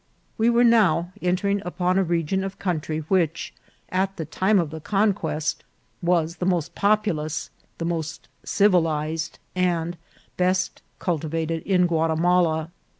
[0.35, 3.53] We were now entering upon a region of country which,
[3.89, 5.63] at the time of the conquest,
[6.01, 9.97] was the most populous, the most civilized, and
[10.37, 12.71] best cultivated in Guatimala.